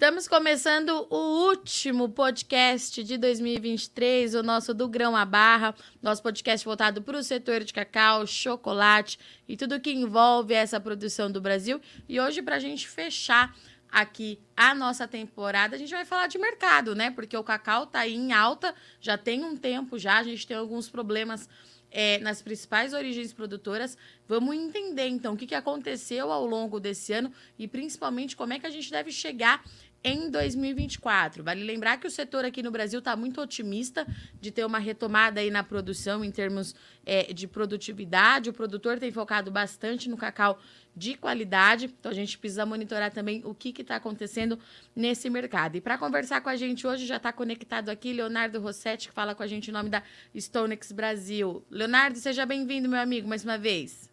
Estamos 0.00 0.26
começando 0.26 1.06
o 1.10 1.48
último 1.48 2.08
podcast 2.08 3.04
de 3.04 3.18
2023, 3.18 4.34
o 4.34 4.42
nosso 4.42 4.72
do 4.72 4.88
Grão 4.88 5.14
à 5.14 5.26
Barra, 5.26 5.74
nosso 6.00 6.22
podcast 6.22 6.64
voltado 6.64 7.02
para 7.02 7.18
o 7.18 7.22
setor 7.22 7.62
de 7.62 7.74
cacau, 7.74 8.26
chocolate 8.26 9.18
e 9.46 9.58
tudo 9.58 9.78
que 9.78 9.92
envolve 9.92 10.54
essa 10.54 10.80
produção 10.80 11.30
do 11.30 11.38
Brasil. 11.38 11.82
E 12.08 12.18
hoje, 12.18 12.40
para 12.40 12.56
a 12.56 12.58
gente 12.58 12.88
fechar 12.88 13.54
aqui 13.92 14.40
a 14.56 14.74
nossa 14.74 15.06
temporada, 15.06 15.76
a 15.76 15.78
gente 15.78 15.92
vai 15.92 16.06
falar 16.06 16.28
de 16.28 16.38
mercado, 16.38 16.94
né? 16.94 17.10
Porque 17.10 17.36
o 17.36 17.44
cacau 17.44 17.84
está 17.84 18.00
aí 18.00 18.14
em 18.14 18.32
alta, 18.32 18.74
já 19.02 19.18
tem 19.18 19.44
um 19.44 19.54
tempo 19.54 19.98
já, 19.98 20.16
a 20.16 20.22
gente 20.22 20.46
tem 20.46 20.56
alguns 20.56 20.88
problemas 20.88 21.46
é, 21.90 22.18
nas 22.20 22.40
principais 22.40 22.94
origens 22.94 23.34
produtoras. 23.34 23.98
Vamos 24.30 24.54
entender, 24.54 25.08
então, 25.08 25.34
o 25.34 25.36
que, 25.36 25.44
que 25.44 25.56
aconteceu 25.56 26.30
ao 26.30 26.46
longo 26.46 26.78
desse 26.78 27.12
ano 27.12 27.32
e, 27.58 27.66
principalmente, 27.66 28.36
como 28.36 28.52
é 28.52 28.60
que 28.60 28.66
a 28.66 28.70
gente 28.70 28.88
deve 28.88 29.10
chegar 29.10 29.60
em 30.04 30.30
2024. 30.30 31.42
Vale 31.42 31.64
lembrar 31.64 31.98
que 31.98 32.06
o 32.06 32.10
setor 32.10 32.44
aqui 32.44 32.62
no 32.62 32.70
Brasil 32.70 33.00
está 33.00 33.16
muito 33.16 33.40
otimista 33.40 34.06
de 34.40 34.52
ter 34.52 34.64
uma 34.64 34.78
retomada 34.78 35.40
aí 35.40 35.50
na 35.50 35.64
produção 35.64 36.24
em 36.24 36.30
termos 36.30 36.76
é, 37.04 37.32
de 37.32 37.48
produtividade. 37.48 38.48
O 38.48 38.52
produtor 38.52 39.00
tem 39.00 39.10
focado 39.10 39.50
bastante 39.50 40.08
no 40.08 40.16
cacau 40.16 40.60
de 40.94 41.14
qualidade, 41.14 41.86
então 41.86 42.12
a 42.12 42.14
gente 42.14 42.38
precisa 42.38 42.64
monitorar 42.64 43.12
também 43.12 43.42
o 43.44 43.52
que 43.52 43.74
está 43.80 43.96
acontecendo 43.96 44.56
nesse 44.94 45.28
mercado. 45.28 45.74
E 45.74 45.80
para 45.80 45.98
conversar 45.98 46.40
com 46.40 46.48
a 46.48 46.56
gente 46.56 46.86
hoje 46.86 47.04
já 47.04 47.16
está 47.16 47.32
conectado 47.32 47.88
aqui 47.88 48.12
Leonardo 48.12 48.60
Rossetti, 48.60 49.08
que 49.08 49.14
fala 49.14 49.34
com 49.34 49.42
a 49.42 49.46
gente 49.48 49.70
em 49.70 49.72
nome 49.72 49.90
da 49.90 50.04
Stonex 50.36 50.92
Brasil. 50.92 51.64
Leonardo, 51.68 52.16
seja 52.16 52.46
bem-vindo, 52.46 52.88
meu 52.88 53.00
amigo, 53.00 53.28
mais 53.28 53.42
uma 53.42 53.58
vez. 53.58 54.08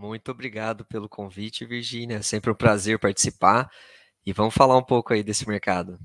Muito 0.00 0.30
obrigado 0.30 0.82
pelo 0.82 1.10
convite, 1.10 1.66
Virgínia. 1.66 2.16
É 2.16 2.22
sempre 2.22 2.50
um 2.50 2.54
prazer 2.54 2.98
participar. 2.98 3.70
E 4.24 4.32
vamos 4.32 4.54
falar 4.54 4.78
um 4.78 4.82
pouco 4.82 5.12
aí 5.12 5.22
desse 5.22 5.46
mercado. 5.46 5.98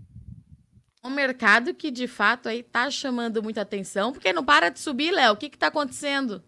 Um 1.01 1.09
mercado 1.09 1.73
que 1.73 1.89
de 1.89 2.05
fato 2.05 2.49
aí 2.49 2.61
tá 2.61 2.91
chamando 2.91 3.41
muita 3.41 3.61
atenção, 3.61 4.11
porque 4.11 4.33
não 4.33 4.43
para 4.43 4.67
de 4.67 4.81
subir, 4.81 5.11
Léo. 5.11 5.31
O 5.31 5.38
que 5.38 5.45
está 5.45 5.67
acontecendo? 5.67 6.43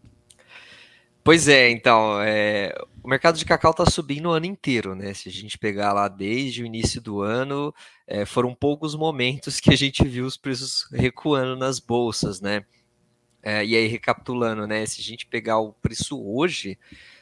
Pois 1.24 1.48
é, 1.48 1.70
então, 1.70 2.22
é, 2.22 2.74
o 3.02 3.08
mercado 3.08 3.38
de 3.38 3.46
cacau 3.46 3.72
está 3.72 3.86
subindo 3.86 4.28
o 4.28 4.34
ano 4.34 4.46
inteiro, 4.46 4.94
né? 4.94 5.14
Se 5.14 5.30
a 5.30 5.32
gente 5.32 5.58
pegar 5.58 5.94
lá 5.94 6.10
desde 6.10 6.64
o 6.64 6.66
início 6.66 7.00
do 7.00 7.22
ano, 7.22 7.74
é, 8.06 8.26
foram 8.26 8.54
poucos 8.54 8.94
momentos 8.94 9.62
que 9.62 9.72
a 9.72 9.78
gente 9.78 10.06
viu 10.06 10.26
os 10.26 10.36
preços 10.36 10.86
recuando 10.92 11.56
nas 11.56 11.80
bolsas, 11.80 12.42
né? 12.42 12.66
É, 13.42 13.66
e 13.66 13.74
aí, 13.74 13.88
recapitulando, 13.88 14.68
né? 14.68 14.86
Se 14.86 15.00
a 15.00 15.04
gente 15.04 15.26
pegar 15.26 15.60
o 15.60 15.72
preço 15.72 16.22
hoje, 16.22 16.78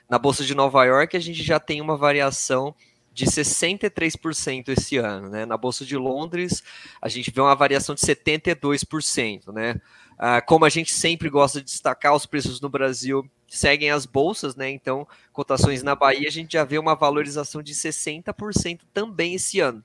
na 0.09 0.19
Bolsa 0.19 0.43
de 0.43 0.53
Nova 0.55 0.83
York, 0.85 1.15
a 1.15 1.19
gente 1.19 1.43
já 1.43 1.59
tem 1.59 1.81
uma 1.81 1.97
variação 1.97 2.75
de 3.15 3.25
63% 3.25 4.69
esse 4.69 4.97
ano, 4.97 5.29
né? 5.29 5.45
Na 5.45 5.55
Bolsa 5.55 5.85
de 5.85 5.95
Londres, 5.95 6.61
a 7.01 7.07
gente 7.07 7.31
vê 7.31 7.39
uma 7.39 7.55
variação 7.55 7.95
de 7.95 8.01
72%, 8.01 9.53
né? 9.53 9.79
Ah, 10.17 10.41
como 10.41 10.65
a 10.65 10.69
gente 10.69 10.91
sempre 10.91 11.29
gosta 11.29 11.59
de 11.59 11.65
destacar, 11.65 12.13
os 12.13 12.25
preços 12.25 12.59
no 12.59 12.69
Brasil 12.69 13.29
seguem 13.47 13.89
as 13.89 14.05
bolsas, 14.05 14.55
né? 14.55 14.69
Então, 14.69 15.07
cotações 15.31 15.81
na 15.81 15.95
Bahia, 15.95 16.27
a 16.27 16.31
gente 16.31 16.53
já 16.53 16.65
vê 16.65 16.77
uma 16.77 16.93
valorização 16.93 17.63
de 17.63 17.73
60% 17.73 18.81
também 18.93 19.35
esse 19.35 19.61
ano. 19.61 19.83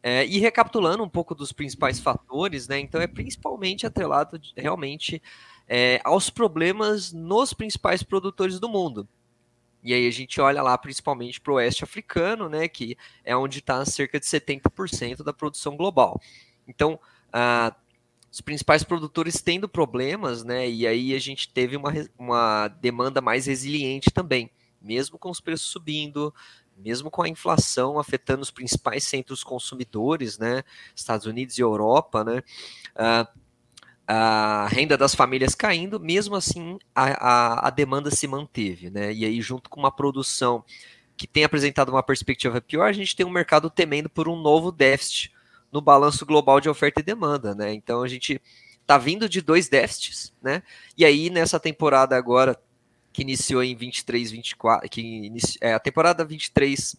É, 0.00 0.24
e 0.24 0.38
recapitulando 0.38 1.02
um 1.02 1.08
pouco 1.08 1.34
dos 1.34 1.52
principais 1.52 1.98
fatores, 1.98 2.68
né? 2.68 2.78
Então, 2.78 3.00
é 3.00 3.08
principalmente 3.08 3.86
atrelado 3.86 4.40
realmente 4.56 5.20
é, 5.68 6.00
aos 6.02 6.30
problemas 6.30 7.12
nos 7.12 7.52
principais 7.52 8.02
produtores 8.02 8.58
do 8.58 8.68
mundo. 8.68 9.06
E 9.82 9.94
aí 9.94 10.06
a 10.06 10.10
gente 10.10 10.40
olha 10.40 10.62
lá 10.62 10.76
principalmente 10.76 11.40
para 11.40 11.52
o 11.52 11.56
oeste 11.56 11.84
africano, 11.84 12.48
né, 12.48 12.66
que 12.66 12.96
é 13.24 13.36
onde 13.36 13.60
está 13.60 13.84
cerca 13.84 14.18
de 14.18 14.26
70% 14.26 15.22
da 15.22 15.32
produção 15.32 15.76
global. 15.76 16.20
Então, 16.66 16.98
ah, 17.32 17.74
os 18.30 18.40
principais 18.40 18.82
produtores 18.82 19.40
tendo 19.40 19.68
problemas, 19.68 20.42
né, 20.42 20.68
e 20.68 20.86
aí 20.86 21.14
a 21.14 21.18
gente 21.18 21.48
teve 21.52 21.76
uma, 21.76 21.92
uma 22.18 22.68
demanda 22.68 23.20
mais 23.20 23.46
resiliente 23.46 24.10
também, 24.10 24.50
mesmo 24.80 25.18
com 25.18 25.30
os 25.30 25.40
preços 25.40 25.68
subindo, 25.68 26.34
mesmo 26.76 27.10
com 27.10 27.22
a 27.22 27.28
inflação 27.28 27.98
afetando 27.98 28.42
os 28.42 28.50
principais 28.50 29.04
centros 29.04 29.44
consumidores, 29.44 30.38
né, 30.38 30.62
Estados 30.94 31.26
Unidos 31.26 31.56
e 31.56 31.62
Europa, 31.62 32.24
né, 32.24 32.42
ah, 32.96 33.28
a 34.10 34.66
renda 34.68 34.96
das 34.96 35.14
famílias 35.14 35.54
caindo, 35.54 36.00
mesmo 36.00 36.34
assim 36.34 36.78
a, 36.94 37.04
a, 37.04 37.68
a, 37.68 37.70
demanda 37.70 38.10
se 38.10 38.26
manteve, 38.26 38.88
né? 38.88 39.12
E 39.12 39.22
aí, 39.22 39.38
junto 39.42 39.68
com 39.68 39.78
uma 39.78 39.92
produção 39.92 40.64
que 41.14 41.26
tem 41.26 41.44
apresentado 41.44 41.90
uma 41.90 42.02
perspectiva 42.02 42.58
pior, 42.58 42.88
a 42.88 42.92
gente 42.92 43.14
tem 43.14 43.26
um 43.26 43.30
mercado 43.30 43.68
temendo 43.68 44.08
por 44.08 44.26
um 44.26 44.40
novo 44.40 44.72
déficit 44.72 45.30
no 45.70 45.82
balanço 45.82 46.24
global 46.24 46.58
de 46.58 46.70
oferta 46.70 47.00
e 47.00 47.04
demanda, 47.04 47.54
né? 47.54 47.74
Então 47.74 48.02
a 48.02 48.08
gente 48.08 48.40
tá 48.86 48.96
vindo 48.96 49.28
de 49.28 49.42
dois 49.42 49.68
déficits, 49.68 50.32
né? 50.40 50.62
E 50.96 51.04
aí, 51.04 51.28
nessa 51.28 51.60
temporada 51.60 52.16
agora, 52.16 52.58
que 53.12 53.20
iniciou 53.20 53.62
em 53.62 53.76
23, 53.76 54.30
24, 54.30 54.88
que 54.88 55.02
inici, 55.02 55.58
é, 55.60 55.74
a 55.74 55.78
temporada 55.78 56.24
23 56.24 56.96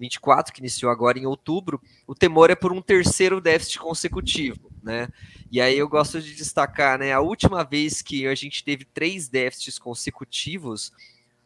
24, 0.00 0.52
que 0.52 0.60
iniciou 0.60 0.90
agora 0.90 1.18
em 1.18 1.26
outubro, 1.26 1.80
o 2.06 2.14
temor 2.14 2.50
é 2.50 2.54
por 2.54 2.72
um 2.72 2.80
terceiro 2.80 3.40
déficit 3.40 3.78
consecutivo, 3.78 4.72
né? 4.82 5.08
E 5.52 5.60
aí 5.60 5.76
eu 5.76 5.86
gosto 5.88 6.20
de 6.20 6.34
destacar, 6.34 6.98
né, 6.98 7.12
a 7.12 7.20
última 7.20 7.62
vez 7.62 8.00
que 8.00 8.26
a 8.26 8.34
gente 8.34 8.64
teve 8.64 8.86
três 8.86 9.28
déficits 9.28 9.78
consecutivos 9.78 10.90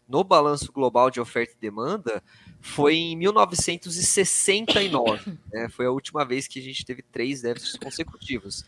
no 0.08 0.22
balanço 0.22 0.70
global 0.70 1.10
de 1.10 1.20
oferta 1.20 1.54
e 1.56 1.60
demanda 1.60 2.22
foi 2.60 2.94
em 2.94 3.16
1969, 3.16 5.36
né? 5.52 5.68
Foi 5.68 5.86
a 5.86 5.90
última 5.90 6.24
vez 6.24 6.46
que 6.46 6.60
a 6.60 6.62
gente 6.62 6.84
teve 6.84 7.02
três 7.02 7.42
déficits 7.42 7.76
consecutivos. 7.76 8.64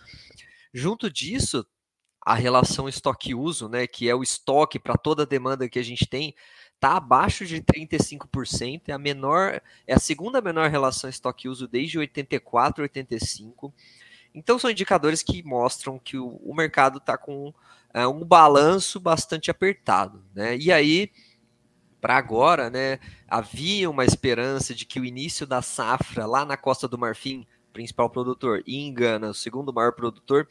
Junto 0.73 1.11
disso, 1.11 1.65
a 2.27 2.35
relação 2.35 2.89
estoque-uso, 2.89 3.69
né, 3.69 3.87
que 3.87 4.09
é 4.09 4.15
o 4.15 4.23
estoque 4.23 4.81
para 4.81 4.97
toda 4.97 5.23
a 5.23 5.27
demanda 5.27 5.69
que 5.69 5.79
a 5.79 5.85
gente 5.85 6.07
tem, 6.07 6.35
está 6.77 6.97
abaixo 6.97 7.45
de 7.45 7.61
35%, 7.61 8.83
é 8.89 8.93
a 8.93 8.99
menor, 8.99 9.61
é 9.87 9.95
a 9.95 9.99
segunda 9.99 10.41
menor 10.41 10.71
relação 10.71 11.11
estoque-uso 11.11 11.67
desde 11.67 11.99
84, 11.99 12.83
85. 12.83 13.75
Então 14.35 14.59
são 14.59 14.71
indicadores 14.71 15.23
que 15.23 15.43
mostram 15.43 15.99
que 15.99 16.19
o, 16.19 16.37
o 16.45 16.55
mercado 16.55 16.99
está 16.99 17.17
com 17.17 17.53
é, 17.93 18.07
um 18.07 18.25
balanço 18.25 19.01
bastante 19.01 19.51
apertado, 19.51 20.23
né? 20.35 20.57
E 20.57 20.71
aí 20.71 21.11
para 21.99 22.19
agora, 22.19 22.71
né, 22.71 23.01
havia 23.27 23.91
uma 23.91 24.05
esperança 24.05 24.73
de 24.73 24.85
que 24.85 25.01
o 25.01 25.05
início 25.05 25.45
da 25.45 25.61
safra 25.61 26.25
lá 26.25 26.45
na 26.45 26.57
Costa 26.57 26.87
do 26.87 26.97
Marfim 26.97 27.45
principal 27.77 28.09
produtor, 28.09 28.63
e 28.67 28.87
engana 28.87 29.29
o 29.29 29.35
segundo 29.35 29.71
maior 29.71 29.93
produtor, 29.93 30.49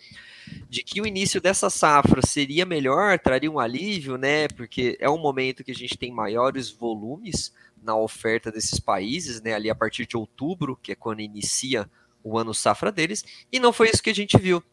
de 0.69 0.83
que 0.83 1.01
o 1.01 1.07
início 1.07 1.41
dessa 1.41 1.71
safra 1.71 2.21
seria 2.21 2.67
melhor, 2.67 3.17
traria 3.17 3.49
um 3.49 3.57
alívio, 3.57 4.15
né? 4.15 4.47
Porque 4.49 4.95
é 4.99 5.09
um 5.09 5.17
momento 5.17 5.63
que 5.63 5.71
a 5.71 5.75
gente 5.75 5.97
tem 5.97 6.11
maiores 6.11 6.69
volumes 6.69 7.51
na 7.81 7.95
oferta 7.95 8.51
desses 8.51 8.79
países, 8.79 9.41
né? 9.41 9.55
Ali 9.55 9.71
a 9.71 9.75
partir 9.75 10.05
de 10.05 10.15
outubro, 10.15 10.77
que 10.79 10.91
é 10.91 10.95
quando 10.95 11.19
inicia 11.19 11.89
o 12.23 12.37
ano 12.37 12.53
safra 12.53 12.91
deles, 12.91 13.25
e 13.51 13.59
não 13.59 13.73
foi 13.73 13.89
isso 13.89 14.03
que 14.03 14.11
a 14.11 14.15
gente 14.15 14.37
viu, 14.37 14.63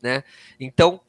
né? 0.00 0.24
Então, 0.58 1.02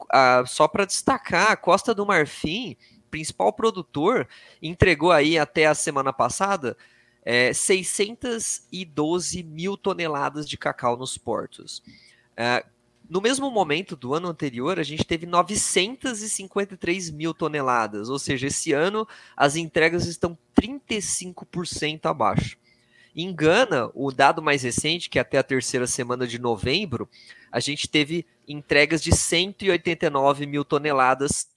só 0.46 0.68
para 0.68 0.84
destacar, 0.84 1.52
a 1.52 1.56
Costa 1.56 1.96
do 1.96 2.06
Marfim, 2.06 2.76
principal 3.10 3.54
produtor, 3.54 4.28
entregou 4.62 5.14
aí 5.14 5.40
até 5.40 5.68
a 5.68 5.74
semana 5.74 6.12
passada 6.12 6.76
é, 7.24 7.54
612 7.54 9.44
mil 9.44 9.78
toneladas 9.78 10.48
de 10.48 10.58
cacau 10.58 10.98
nos 10.98 11.18
portos. 11.18 11.84
É, 12.36 12.66
no 13.10 13.20
mesmo 13.20 13.52
momento 13.52 13.96
do 13.96 14.14
ano 14.14 14.30
anterior, 14.30 14.80
a 14.80 14.84
gente 14.84 15.04
teve 15.04 15.26
953 15.26 17.10
mil 17.12 17.34
toneladas, 17.34 18.10
ou 18.10 18.18
seja, 18.18 18.48
esse 18.48 18.72
ano 18.72 19.06
as 19.36 19.58
entregas 19.58 20.06
estão 20.06 20.38
35% 20.60 22.06
abaixo. 22.06 22.58
Em 23.14 23.36
Gana, 23.36 23.92
o 23.94 24.12
dado 24.12 24.42
mais 24.42 24.64
recente, 24.64 25.10
que 25.10 25.20
é 25.20 25.22
até 25.22 25.38
a 25.38 25.44
terceira 25.44 25.86
semana 25.86 26.26
de 26.26 26.40
novembro, 26.40 27.10
a 27.52 27.60
gente 27.60 27.90
teve 27.90 28.26
entregas 28.48 29.04
de 29.04 29.14
189 29.14 30.46
mil 30.46 30.64
toneladas 30.64 31.50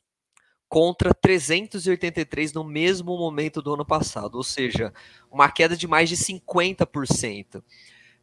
contra 0.74 1.14
383 1.14 2.52
no 2.52 2.64
mesmo 2.64 3.16
momento 3.16 3.62
do 3.62 3.74
ano 3.74 3.86
passado, 3.86 4.34
ou 4.34 4.42
seja, 4.42 4.92
uma 5.30 5.48
queda 5.48 5.76
de 5.76 5.86
mais 5.86 6.08
de 6.08 6.16
50%. 6.16 7.58
Uh, 7.58 7.62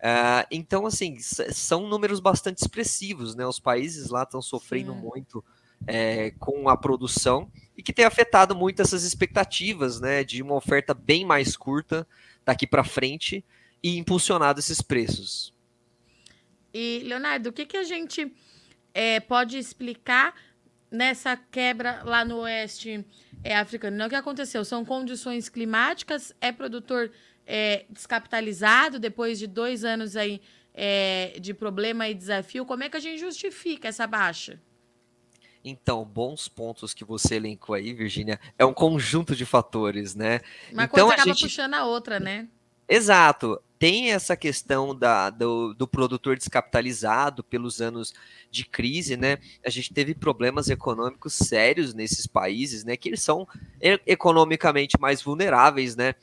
ah, 0.02 0.46
então, 0.52 0.86
assim, 0.86 1.18
são 1.18 1.88
números 1.88 2.20
bastante 2.20 2.58
expressivos, 2.58 3.36
né? 3.36 3.48
Os 3.48 3.58
países 3.58 4.10
lá 4.10 4.24
estão 4.24 4.42
sofrendo 4.42 4.94
muito 4.94 5.42
é, 5.88 6.32
com 6.32 6.68
a 6.68 6.76
produção 6.76 7.50
e 7.78 7.82
que 7.82 7.94
tem 7.94 8.04
afetado 8.04 8.54
muito 8.54 8.82
essas 8.82 9.06
expectativas, 9.06 10.02
né? 10.02 10.22
De 10.22 10.42
uma 10.42 10.56
oferta 10.56 10.94
bem 10.94 11.24
mais 11.24 11.56
curta 11.56 12.06
daqui 12.44 12.68
para 12.68 12.84
frente 12.84 13.46
e 13.82 13.98
impulsionado 13.98 14.60
esses 14.60 14.82
preços. 14.82 15.54
E, 16.74 17.02
Leonardo, 17.06 17.52
o 17.52 17.54
que, 17.54 17.66
que 17.66 17.78
a 17.78 17.84
gente 17.84 18.30
é, 18.94 19.22
pode 19.22 19.58
explicar 19.58 20.36
nessa 20.92 21.38
quebra 21.38 22.04
lá 22.04 22.26
no 22.26 22.40
oeste 22.40 23.06
é, 23.44 23.56
africano. 23.56 23.98
Não, 23.98 24.08
o 24.08 24.10
que 24.10 24.16
aconteceu? 24.16 24.66
São 24.66 24.84
condições 24.84 25.48
climáticas, 25.48 26.34
é 26.42 26.52
produtor 26.52 27.12
é, 27.48 27.86
descapitalizado 27.90 29.00
depois 29.00 29.40
de 29.40 29.48
dois 29.48 29.86
anos 29.86 30.16
aí 30.16 30.42
é, 30.74 31.38
de 31.40 31.54
problema 31.54 32.08
e 32.10 32.14
desafio. 32.14 32.66
Como 32.66 32.84
é 32.84 32.90
que 32.90 32.98
a 32.98 33.00
gente 33.00 33.20
justifica 33.20 33.88
essa 33.88 34.06
baixa? 34.06 34.60
Então, 35.64 36.04
bons 36.04 36.48
pontos 36.48 36.94
que 36.94 37.06
você 37.06 37.36
elencou 37.36 37.76
aí, 37.76 37.94
Virginia, 37.94 38.40
é 38.58 38.66
um 38.66 38.74
conjunto 38.74 39.36
de 39.36 39.46
fatores, 39.46 40.16
né? 40.16 40.42
Uma 40.72 40.86
então, 40.86 41.08
coisa 41.08 41.14
acaba 41.14 41.34
gente... 41.34 41.44
puxando 41.44 41.76
a 41.76 41.86
outra, 41.86 42.20
né? 42.20 42.48
Exato. 42.92 43.62
Tem 43.80 44.12
essa 44.12 44.36
questão 44.36 44.94
da, 44.94 45.30
do, 45.30 45.74
do, 45.74 45.88
produtor 45.88 46.36
descapitalizado 46.36 47.42
pelos 47.42 47.80
anos 47.80 48.14
de 48.52 48.66
crise, 48.66 49.16
né? 49.16 49.38
A 49.66 49.70
gente 49.70 49.94
teve 49.94 50.14
problemas 50.14 50.70
econômicos 50.70 51.34
sérios 51.34 51.94
nesses 51.94 52.28
países, 52.28 52.84
né? 52.84 52.98
Que 52.98 53.08
eles 53.08 53.22
são 53.24 53.48
economicamente 54.06 55.00
mais 55.00 55.22
vulneráveis, 55.22 55.96
né? 55.96 56.16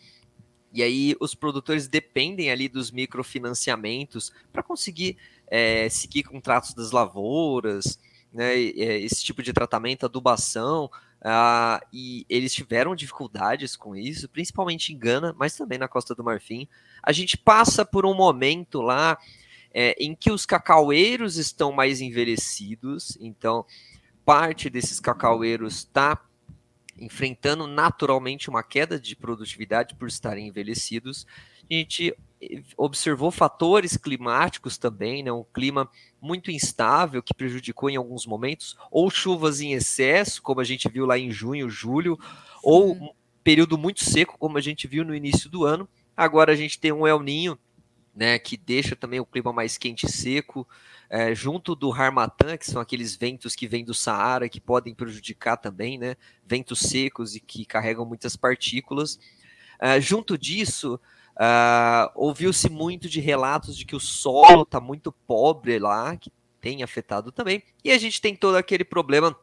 E 0.70 0.82
aí 0.82 1.17
os 1.19 1.35
produtores 1.35 1.88
dependem 1.88 2.50
ali 2.50 2.69
dos 2.69 2.91
microfinanciamentos 2.91 4.31
para 4.53 4.62
conseguir 4.62 5.17
é, 5.47 5.88
seguir 5.88 6.25
contratos 6.25 6.75
das 6.75 6.91
lavouras, 6.91 7.99
né, 8.31 8.55
é, 8.55 9.00
esse 9.00 9.25
tipo 9.25 9.43
de 9.43 9.55
tratamento, 9.55 10.05
adubação, 10.05 10.91
uh, 11.23 11.85
e 11.93 12.25
eles 12.29 12.55
tiveram 12.55 12.94
dificuldades 12.94 13.76
com 13.76 13.94
isso, 13.94 14.29
principalmente 14.29 14.93
em 14.93 14.99
Gana, 14.99 15.35
mas 15.38 15.56
também 15.56 15.79
na 15.79 15.88
Costa 15.88 16.15
do 16.15 16.25
Marfim. 16.25 16.69
A 17.03 17.12
gente 17.12 17.37
passa 17.37 17.85
por 17.85 18.06
um 18.06 18.15
momento 18.15 18.81
lá 18.81 19.19
é, 19.73 19.97
em 19.99 20.15
que 20.15 20.31
os 20.31 20.47
cacaueiros 20.47 21.37
estão 21.37 21.73
mais 21.73 22.00
envelhecidos, 22.00 23.17
então 23.20 23.65
parte 24.25 24.69
desses 24.69 25.00
cacaueiros 25.00 25.79
está 25.79 26.23
enfrentando 26.99 27.67
naturalmente 27.67 28.50
uma 28.50 28.62
queda 28.62 28.99
de 28.99 29.15
produtividade 29.15 29.94
por 29.94 30.09
estarem 30.09 30.49
envelhecidos. 30.49 31.26
A 31.70 31.75
gente 31.75 32.15
observou 32.76 33.31
fatores 33.31 33.96
climáticos 33.96 34.79
também, 34.79 35.23
né, 35.23 35.32
um 35.32 35.44
clima 35.44 35.90
muito 36.20 36.50
instável 36.50 37.23
que 37.23 37.35
prejudicou 37.35 37.90
em 37.90 37.96
alguns 37.96 38.26
momentos, 38.26 38.76
ou 38.90 39.11
chuvas 39.11 39.61
em 39.61 39.73
excesso, 39.73 40.43
como 40.43 40.61
a 40.61 40.64
gente 40.64 40.88
viu 40.88 41.05
lá 41.05 41.19
em 41.19 41.31
junho, 41.31 41.69
julho, 41.69 42.19
ou 42.62 42.93
um 42.93 43.11
período 43.43 43.76
muito 43.76 44.05
seco, 44.05 44.38
como 44.38 44.58
a 44.58 44.61
gente 44.61 44.87
viu 44.87 45.05
no 45.05 45.14
início 45.14 45.49
do 45.49 45.64
ano. 45.64 45.88
Agora 46.17 46.52
a 46.52 46.56
gente 46.56 46.79
tem 46.79 46.93
um 46.93 47.06
El 47.06 47.23
Ninho, 47.23 47.58
né, 48.14 48.38
que 48.38 48.56
deixa 48.56 48.96
também 48.96 49.20
o 49.20 49.26
clima 49.26 49.52
mais 49.52 49.79
quente 49.79 50.06
e 50.06 50.11
seco, 50.11 50.67
é, 51.08 51.34
junto 51.34 51.75
do 51.75 51.93
Harmattan, 51.93 52.56
que 52.56 52.67
são 52.67 52.82
aqueles 52.82 53.17
ventos 53.17 53.55
que 53.55 53.67
vêm 53.67 53.84
do 53.84 53.94
Saara, 53.94 54.49
que 54.49 54.61
podem 54.61 54.94
prejudicar 54.94 55.56
também, 55.56 55.96
né, 55.96 56.17
ventos 56.44 56.81
secos 56.81 57.34
e 57.34 57.41
que 57.41 57.64
carregam 57.64 58.05
muitas 58.05 58.37
partículas. 58.37 59.19
É, 59.81 60.00
junto 60.00 60.37
disso, 60.37 61.00
Uh, 61.38 62.11
Ouviu-se 62.17 62.69
muito 62.69 63.08
de 63.08 63.20
relatos 63.20 63.76
de 63.76 63.85
que 63.85 63.94
o 63.94 64.00
solo 64.00 64.62
está 64.62 64.81
muito 64.81 65.12
pobre 65.12 65.79
lá, 65.79 66.17
que 66.17 66.32
tem 66.61 66.82
afetado 66.82 67.31
também, 67.31 67.62
e 67.85 67.93
a 67.93 67.99
gente 67.99 68.20
tem 68.20 68.35
todo 68.35 68.56
aquele 68.56 68.85
problema 68.85 69.37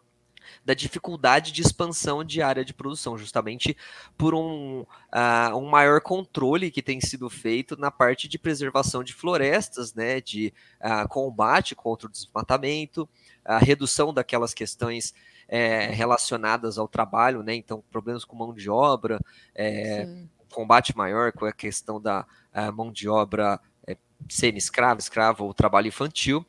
da 0.64 0.74
dificuldade 0.74 1.52
de 1.52 1.62
expansão 1.62 2.24
de 2.24 2.42
área 2.42 2.66
de 2.66 2.74
produção, 2.74 3.18
justamente 3.18 3.76
por 4.18 4.34
um, 4.34 4.82
uh, 4.82 5.56
um 5.56 5.68
maior 5.68 6.02
controle 6.02 6.72
que 6.72 6.82
tem 6.82 7.00
sido 7.00 7.30
feito 7.30 7.80
na 7.80 7.90
parte 7.90 8.28
de 8.28 8.38
preservação 8.38 9.04
de 9.04 9.14
florestas, 9.14 9.94
né, 9.94 10.22
de 10.22 10.54
uh, 10.82 11.08
combate 11.08 11.76
contra 11.76 12.08
o 12.08 12.12
desmatamento, 12.12 13.08
a 13.44 13.58
redução 13.58 14.14
daquelas 14.14 14.54
questões 14.54 15.14
é, 15.48 15.88
relacionadas 15.88 16.78
ao 16.78 16.88
trabalho, 16.88 17.44
né, 17.44 17.54
então 17.54 17.84
problemas 17.92 18.26
com 18.26 18.36
mão 18.36 18.54
de 18.54 18.70
obra, 18.70 19.20
é, 19.54 20.08
combate 20.56 20.96
maior 20.96 21.34
com 21.34 21.46
a 21.46 21.52
questão 21.52 22.02
da 22.02 22.26
a 22.54 22.72
mão 22.72 22.90
de 22.90 23.10
obra 23.10 23.60
é, 23.86 23.98
semi-escrava, 24.30 25.00
escrava 25.00 25.44
ou 25.44 25.54
trabalho 25.54 25.90
infantil. 25.90 26.46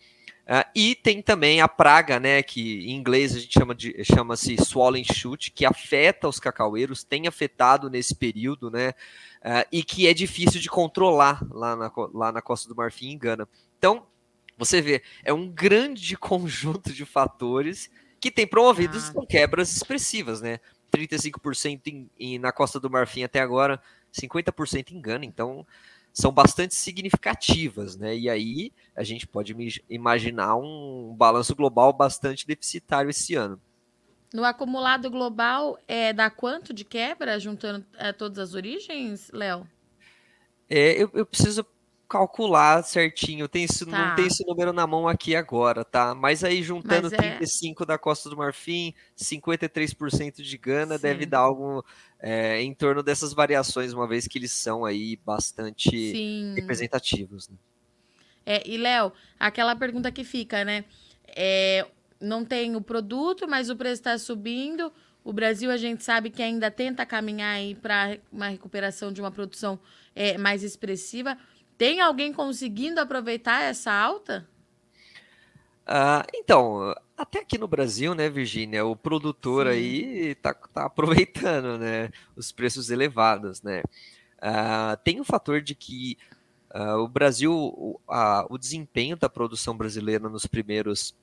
Uh, 0.46 0.62
e 0.76 0.94
tem 0.94 1.20
também 1.20 1.60
a 1.60 1.66
praga, 1.66 2.20
né, 2.20 2.40
que 2.40 2.88
em 2.88 2.94
inglês 2.94 3.34
a 3.34 3.40
gente 3.40 3.52
chama 3.52 3.74
de 3.74 4.04
chama-se 4.04 4.56
swollen 4.64 5.02
shoot, 5.02 5.50
que 5.50 5.66
afeta 5.66 6.28
os 6.28 6.38
cacaueiros, 6.38 7.02
tem 7.02 7.26
afetado 7.26 7.90
nesse 7.90 8.14
período, 8.14 8.70
né, 8.70 8.90
uh, 9.40 9.66
e 9.72 9.82
que 9.82 10.06
é 10.06 10.14
difícil 10.14 10.60
de 10.60 10.68
controlar 10.68 11.44
lá 11.50 11.74
na, 11.74 11.90
lá 12.14 12.30
na 12.30 12.40
Costa 12.40 12.68
do 12.68 12.76
Marfim, 12.76 13.10
em 13.10 13.18
Gana. 13.18 13.48
Então, 13.76 14.06
você 14.56 14.80
vê, 14.80 15.02
é 15.24 15.32
um 15.32 15.48
grande 15.48 16.14
conjunto 16.16 16.92
de 16.92 17.04
fatores 17.04 17.90
que 18.20 18.30
tem 18.30 18.46
promovido 18.46 18.96
ah. 18.98 19.26
quebras 19.28 19.74
expressivas, 19.74 20.40
né? 20.40 20.60
35% 20.94 21.80
em, 21.88 22.10
em, 22.18 22.38
na 22.38 22.52
Costa 22.52 22.80
do 22.80 22.88
Marfim 22.88 23.24
até 23.24 23.40
agora, 23.40 23.80
50% 24.20 24.92
engano, 24.92 25.24
então 25.24 25.66
são 26.12 26.32
bastante 26.32 26.74
significativas, 26.74 27.96
né? 27.96 28.16
E 28.16 28.30
aí 28.30 28.72
a 28.94 29.02
gente 29.02 29.26
pode 29.26 29.54
imaginar 29.88 30.56
um 30.56 31.14
balanço 31.14 31.54
global 31.54 31.92
bastante 31.92 32.46
deficitário 32.46 33.10
esse 33.10 33.34
ano. 33.34 33.60
No 34.32 34.44
acumulado 34.44 35.10
global, 35.10 35.78
é 35.86 36.12
dá 36.12 36.30
quanto 36.30 36.72
de 36.72 36.84
quebra, 36.84 37.38
juntando 37.38 37.84
é, 37.96 38.12
todas 38.12 38.38
as 38.38 38.54
origens, 38.54 39.30
Léo? 39.30 39.68
É, 40.68 41.02
eu, 41.02 41.10
eu 41.14 41.26
preciso 41.26 41.64
calcular 42.08 42.82
certinho. 42.82 43.48
Tem 43.48 43.64
esse, 43.64 43.84
tá. 43.84 44.08
Não 44.08 44.14
tem 44.14 44.26
esse 44.26 44.44
número 44.46 44.72
na 44.72 44.86
mão 44.86 45.08
aqui 45.08 45.34
agora, 45.34 45.84
tá? 45.84 46.14
Mas 46.14 46.44
aí 46.44 46.62
juntando 46.62 47.10
Mas 47.10 47.12
é... 47.12 47.16
35 47.16 47.84
da 47.84 47.98
Costa 47.98 48.30
do 48.30 48.36
Marfim, 48.36 48.94
53% 49.16 50.42
de 50.42 50.58
Gana, 50.58 50.96
Sim. 50.96 51.02
deve 51.02 51.26
dar 51.26 51.40
algo 51.40 51.84
é, 52.20 52.62
em 52.62 52.72
torno 52.72 53.02
dessas 53.02 53.32
variações, 53.32 53.92
uma 53.92 54.06
vez 54.06 54.26
que 54.26 54.38
eles 54.38 54.52
são 54.52 54.84
aí 54.84 55.16
bastante 55.24 55.90
Sim. 55.90 56.54
representativos. 56.54 57.48
Né? 57.48 57.56
É, 58.44 58.68
e 58.68 58.76
Léo, 58.76 59.12
aquela 59.38 59.74
pergunta 59.74 60.10
que 60.12 60.22
fica, 60.22 60.64
né? 60.64 60.84
É, 61.26 61.86
não 62.20 62.44
tem 62.44 62.76
o 62.76 62.80
produto, 62.80 63.46
mas 63.48 63.68
o 63.68 63.76
preço 63.76 64.00
está 64.00 64.16
subindo. 64.16 64.92
O 65.24 65.32
Brasil, 65.32 65.70
a 65.72 65.76
gente 65.76 66.04
sabe 66.04 66.30
que 66.30 66.40
ainda 66.40 66.70
tenta 66.70 67.04
caminhar 67.04 67.56
aí 67.56 67.74
para 67.74 68.16
uma 68.32 68.48
recuperação 68.48 69.12
de 69.12 69.20
uma 69.20 69.30
produção 69.30 69.78
é, 70.14 70.38
mais 70.38 70.62
expressiva. 70.62 71.36
Tem 71.76 72.00
alguém 72.00 72.32
conseguindo 72.32 73.00
aproveitar 73.00 73.62
essa 73.62 73.92
alta? 73.92 74.48
Ah, 75.86 76.24
então, 76.34 76.94
até 77.16 77.40
aqui 77.40 77.58
no 77.58 77.68
Brasil, 77.68 78.14
né, 78.14 78.28
Virgínia, 78.28 78.84
o 78.84 78.96
produtor 78.96 79.66
Sim. 79.66 79.72
aí 79.72 80.34
tá, 80.36 80.52
tá, 80.52 80.86
aproveitando, 80.86 81.78
né, 81.78 82.10
os 82.34 82.50
preços 82.50 82.90
elevados, 82.90 83.62
né. 83.62 83.82
Ah, 84.40 84.98
tem 85.04 85.20
o 85.20 85.24
fator 85.24 85.60
de 85.60 85.74
que 85.74 86.18
ah, 86.70 86.96
o 86.98 87.06
Brasil, 87.06 87.52
o, 87.52 88.00
a, 88.08 88.46
o 88.50 88.58
desempenho 88.58 89.16
da 89.16 89.28
produção 89.28 89.76
brasileira 89.76 90.28
nos 90.28 90.46
primeiros 90.46 91.14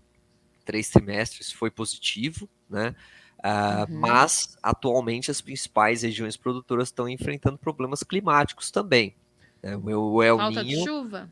três 0.63 0.89
trimestres 0.89 1.51
foi 1.51 1.69
positivo, 1.69 2.47
né, 2.69 2.95
Uh, 3.43 3.91
uhum. 3.91 3.99
Mas, 3.99 4.57
atualmente, 4.63 5.29
as 5.29 5.41
principais 5.41 6.01
regiões 6.01 6.37
produtoras 6.37 6.87
estão 6.87 7.09
enfrentando 7.09 7.57
problemas 7.57 8.01
climáticos 8.01 8.71
também. 8.71 9.13
É, 9.63 9.77
o 9.77 10.21
El 10.21 10.37
Falta 10.37 10.61
Ninho, 10.61 10.79
de 10.79 10.85
chuva? 10.85 11.31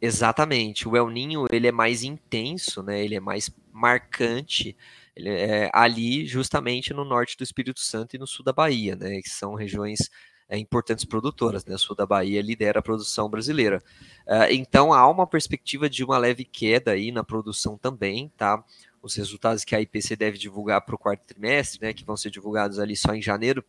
Exatamente. 0.00 0.86
O 0.86 0.94
El 0.94 1.08
Ninho 1.08 1.46
ele 1.50 1.66
é 1.66 1.72
mais 1.72 2.02
intenso, 2.02 2.82
né? 2.82 3.02
Ele 3.02 3.14
é 3.14 3.20
mais 3.20 3.50
marcante. 3.72 4.76
Ele 5.16 5.30
é 5.30 5.70
ali 5.72 6.26
justamente 6.26 6.92
no 6.92 7.04
norte 7.04 7.38
do 7.38 7.42
Espírito 7.42 7.80
Santo 7.80 8.14
e 8.14 8.18
no 8.18 8.26
sul 8.26 8.44
da 8.44 8.52
Bahia, 8.52 8.94
né? 8.94 9.22
Que 9.22 9.30
são 9.30 9.54
regiões 9.54 10.10
é, 10.46 10.58
importantes 10.58 11.06
produtoras, 11.06 11.64
né? 11.64 11.74
O 11.74 11.78
sul 11.78 11.96
da 11.96 12.04
Bahia 12.04 12.42
lidera 12.42 12.80
a 12.80 12.82
produção 12.82 13.30
brasileira. 13.30 13.82
Uh, 14.26 14.50
então 14.50 14.92
há 14.92 15.08
uma 15.08 15.26
perspectiva 15.26 15.88
de 15.88 16.04
uma 16.04 16.18
leve 16.18 16.44
queda 16.44 16.92
aí 16.92 17.10
na 17.10 17.24
produção 17.24 17.78
também, 17.78 18.30
tá? 18.36 18.62
Os 19.00 19.14
resultados 19.14 19.64
que 19.64 19.74
a 19.74 19.80
IPC 19.80 20.16
deve 20.16 20.36
divulgar 20.36 20.82
para 20.82 20.94
o 20.94 20.98
quarto 20.98 21.22
trimestre, 21.22 21.80
né? 21.80 21.94
Que 21.94 22.04
vão 22.04 22.16
ser 22.16 22.30
divulgados 22.30 22.78
ali 22.78 22.94
só 22.94 23.14
em 23.14 23.22
janeiro, 23.22 23.64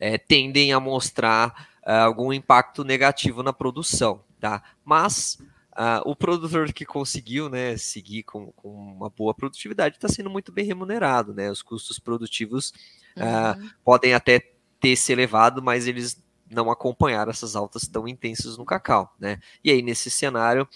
é, 0.00 0.18
tendem 0.18 0.72
a 0.72 0.80
mostrar 0.80 1.75
algum 1.92 2.32
impacto 2.32 2.82
negativo 2.84 3.42
na 3.42 3.52
produção, 3.52 4.22
tá? 4.40 4.62
Mas 4.84 5.38
uh, 5.72 6.02
o 6.04 6.16
produtor 6.16 6.72
que 6.72 6.84
conseguiu, 6.84 7.48
né, 7.48 7.76
seguir 7.76 8.24
com, 8.24 8.50
com 8.52 8.68
uma 8.68 9.10
boa 9.10 9.32
produtividade 9.34 9.96
está 9.96 10.08
sendo 10.08 10.30
muito 10.30 10.50
bem 10.50 10.64
remunerado, 10.64 11.32
né? 11.32 11.50
Os 11.50 11.62
custos 11.62 11.98
produtivos 11.98 12.70
uh, 13.16 13.60
uhum. 13.60 13.70
podem 13.84 14.14
até 14.14 14.40
ter 14.80 14.96
se 14.96 15.12
elevado, 15.12 15.62
mas 15.62 15.86
eles 15.86 16.22
não 16.50 16.70
acompanharam 16.70 17.30
essas 17.30 17.56
altas 17.56 17.86
tão 17.86 18.06
intensas 18.06 18.56
no 18.56 18.64
cacau, 18.64 19.14
né? 19.18 19.38
E 19.62 19.70
aí 19.70 19.82
nesse 19.82 20.10
cenário, 20.10 20.68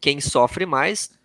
quem 0.00 0.20
sofre 0.20 0.66
mais 0.66 1.18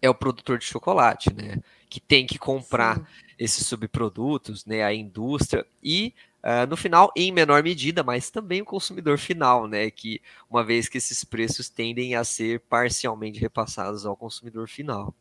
é 0.00 0.08
o 0.08 0.14
produtor 0.14 0.58
de 0.58 0.64
chocolate, 0.64 1.32
né? 1.34 1.58
Que 1.88 2.00
tem 2.00 2.26
que 2.26 2.38
comprar 2.38 2.98
Sim. 2.98 3.04
esses 3.38 3.66
subprodutos, 3.66 4.64
né? 4.64 4.82
A 4.82 4.94
indústria 4.94 5.66
e 5.82 6.14
Uh, 6.46 6.64
no 6.70 6.76
final, 6.76 7.12
em 7.16 7.32
menor 7.32 7.60
medida, 7.60 8.04
mas 8.04 8.30
também 8.30 8.62
o 8.62 8.64
consumidor 8.64 9.18
final, 9.18 9.66
né? 9.66 9.90
Que 9.90 10.22
uma 10.48 10.62
vez 10.62 10.88
que 10.88 10.96
esses 10.96 11.24
preços 11.24 11.68
tendem 11.68 12.14
a 12.14 12.22
ser 12.22 12.60
parcialmente 12.60 13.40
repassados 13.40 14.06
ao 14.06 14.16
consumidor 14.16 14.68
final. 14.68 15.12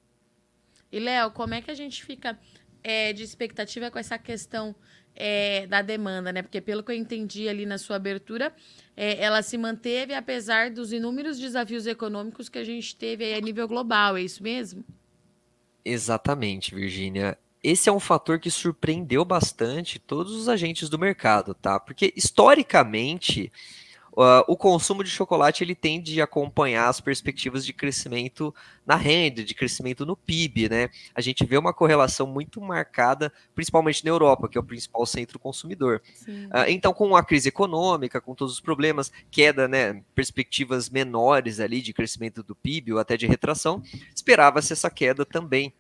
E 0.92 1.00
Léo, 1.00 1.32
como 1.32 1.56
é 1.56 1.62
que 1.64 1.72
a 1.72 1.74
gente 1.74 2.06
fica 2.06 2.38
é, 2.84 3.12
de 3.12 3.24
expectativa 3.24 3.90
com 3.90 3.98
essa 3.98 4.20
questão 4.20 4.76
é, 5.16 5.66
da 5.66 5.82
demanda, 5.82 6.32
né? 6.32 6.44
Porque 6.44 6.62
pelo 6.62 6.84
que 6.84 6.92
eu 6.92 6.96
entendi 6.96 7.50
ali 7.50 7.66
na 7.66 7.80
sua 7.80 7.96
abertura, 7.96 8.54
é, 8.96 9.20
ela 9.20 9.42
se 9.42 9.58
manteve 9.58 10.14
apesar 10.14 10.70
dos 10.70 10.94
inúmeros 10.94 11.40
desafios 11.40 11.88
econômicos 11.88 12.50
que 12.50 12.60
a 12.60 12.64
gente 12.64 12.96
teve 12.96 13.34
a 13.34 13.42
nível 13.42 13.68
global, 13.68 14.16
é 14.16 14.22
isso 14.22 14.44
mesmo? 14.44 14.86
Exatamente, 15.84 16.76
Virgínia. 16.76 17.36
Esse 17.66 17.90
é 17.90 17.92
um 17.92 18.00
fator 18.00 18.40
que 18.40 18.52
surpreendeu 18.52 19.26
bastante 19.26 19.98
todos 19.98 20.34
os 20.34 20.48
agentes 20.48 20.88
do 20.88 21.00
mercado, 21.00 21.56
tá? 21.56 21.80
Porque 21.80 22.14
historicamente 22.16 23.52
Uh, 24.18 24.40
o 24.48 24.56
consumo 24.56 25.04
de 25.04 25.10
chocolate 25.10 25.62
ele 25.62 25.76
tende 25.76 26.22
a 26.22 26.24
acompanhar 26.24 26.88
as 26.88 27.02
perspectivas 27.02 27.66
de 27.66 27.74
crescimento 27.74 28.56
na 28.86 28.96
renda, 28.96 29.44
de 29.44 29.54
crescimento 29.54 30.06
no 30.06 30.16
PIB, 30.16 30.70
né? 30.70 30.90
A 31.14 31.20
gente 31.20 31.46
vê 31.46 31.58
uma 31.58 31.74
correlação 31.74 32.26
muito 32.26 32.62
marcada, 32.62 33.30
principalmente 33.54 34.06
na 34.06 34.12
Europa, 34.12 34.48
que 34.48 34.58
é 34.58 34.62
o 34.62 34.64
principal 34.64 35.06
centro 35.06 35.38
consumidor. 35.38 36.02
Uh, 36.30 36.70
então, 36.70 36.94
com 36.94 37.14
a 37.14 37.26
crise 37.26 37.50
econômica, 37.50 38.22
com 38.22 38.34
todos 38.34 38.54
os 38.54 38.62
problemas, 38.62 39.12
queda, 39.30 39.68
né, 39.68 40.02
perspectivas 40.16 40.90
menores 40.90 41.60
ali 41.60 41.82
de 41.82 41.92
crescimento 41.92 42.42
do 42.42 42.56
PIB 42.56 42.94
ou 42.94 43.00
até 43.00 43.18
de 43.18 43.28
retração, 43.28 43.84
esperava-se 44.16 44.72
essa 44.72 44.90
queda 44.90 45.26
também 45.26 45.74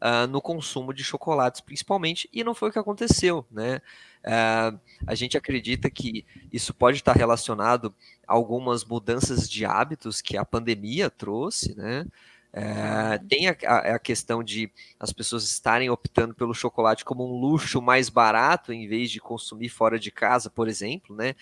uh, 0.00 0.26
no 0.26 0.40
consumo 0.40 0.92
de 0.92 1.04
chocolates, 1.04 1.60
principalmente, 1.60 2.28
e 2.32 2.42
não 2.42 2.54
foi 2.54 2.70
o 2.70 2.72
que 2.72 2.78
aconteceu, 2.78 3.46
né? 3.50 3.80
Uh, 4.24 4.78
a 5.06 5.14
gente 5.14 5.36
acredita 5.36 5.90
que 5.90 6.26
isso 6.52 6.74
pode 6.74 6.98
estar 6.98 7.16
relacionado 7.16 7.94
a 8.26 8.34
algumas 8.34 8.84
mudanças 8.84 9.48
de 9.48 9.64
hábitos 9.64 10.20
que 10.20 10.36
a 10.36 10.44
pandemia 10.44 11.08
trouxe, 11.10 11.74
né? 11.74 12.06
É, 12.52 13.16
tem 13.28 13.48
a, 13.48 13.52
a, 13.94 13.98
questão 13.98 14.42
de 14.42 14.72
as 14.98 15.12
pessoas 15.12 15.44
estarem 15.44 15.88
optando 15.88 16.34
pelo 16.34 16.52
chocolate 16.52 17.04
como 17.04 17.24
um 17.24 17.40
luxo 17.40 17.80
mais 17.80 18.08
barato 18.08 18.72
em 18.72 18.88
vez 18.88 19.08
de 19.08 19.20
consumir 19.20 19.68
fora 19.68 20.00
de 20.00 20.10
casa, 20.10 20.50
por 20.50 20.66
exemplo, 20.66 21.14
né? 21.14 21.34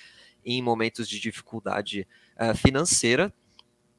Em 0.45 0.61
momentos 0.61 1.09
de 1.09 1.19
dificuldade 1.19 2.07
uh, 2.39 2.55
financeira. 2.55 3.33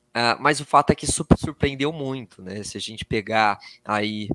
Uh, 0.09 0.37
mas 0.39 0.59
o 0.59 0.65
fato 0.65 0.91
é 0.91 0.95
que 0.95 1.07
surpreendeu 1.07 1.91
muito, 1.91 2.41
né? 2.41 2.63
Se 2.63 2.77
a 2.77 2.81
gente 2.81 3.03
pegar 3.05 3.59
aí 3.83 4.29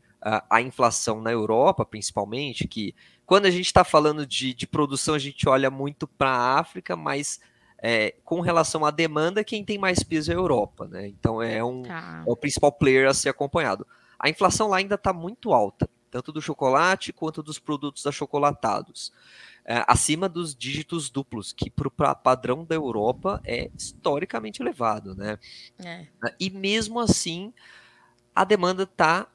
a, 0.49 0.63
inflação 0.63 1.21
na 1.21 1.31
Europa, 1.31 1.85
principalmente, 1.85 2.67
que 2.67 2.95
quando 3.27 3.45
a 3.45 3.51
gente 3.51 3.67
está 3.67 3.85
falando 3.85 4.27
de, 4.27 4.55
de 4.55 4.67
produção, 4.67 5.15
a 5.15 5.19
gente 5.19 5.47
olha 5.47 5.71
muito 5.71 6.07
para 6.07 6.31
a 6.31 6.59
África, 6.59 6.97
mas 6.97 7.41
é, 7.79 8.15
com 8.25 8.41
relação 8.41 8.87
à 8.87 8.91
demanda, 8.91 9.45
quem 9.45 9.63
tem 9.63 9.77
mais 9.77 10.03
peso 10.03 10.33
é 10.33 10.35
a 10.35 10.39
Europa, 10.39 10.89
né? 10.89 11.07
Então 11.09 11.43
é, 11.43 11.63
um, 11.63 11.83
tá. 11.83 12.25
é 12.27 12.31
o 12.31 12.35
principal 12.35 12.73
player 12.73 13.07
a 13.07 13.13
ser 13.13 13.29
acompanhado. 13.29 13.87
A 14.19 14.31
inflação 14.31 14.69
lá 14.69 14.79
ainda 14.79 14.95
está 14.95 15.13
muito 15.13 15.53
alta, 15.53 15.89
tanto 16.11 16.33
do 16.33 16.41
chocolate 16.41 17.13
quanto 17.13 17.43
dos 17.43 17.59
produtos 17.59 18.07
achocolatados. 18.07 19.13
É, 19.67 19.85
acima 19.87 20.29
dos 20.29 20.55
dígitos 20.55 21.11
duplos, 21.11 21.53
que 21.53 21.71
para 21.71 21.89
o 21.89 22.17
padrão 22.17 22.65
da 22.65 22.75
Europa 22.75 23.41
é 23.45 23.71
historicamente 23.77 24.63
elevado, 24.63 25.15
né? 25.15 25.39
É. 25.79 26.07
E 26.41 26.49
mesmo 26.49 27.01
assim, 27.01 27.53
a 28.35 28.45
demanda 28.45 28.85
está 28.85 29.27